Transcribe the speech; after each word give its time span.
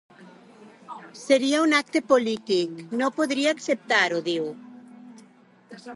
Seria 1.23 1.59
un 1.65 1.75
acte 1.81 2.01
polític, 2.13 2.81
no 3.03 3.13
podria 3.19 3.53
acceptar-ho, 3.59 4.23
diu. 4.33 4.49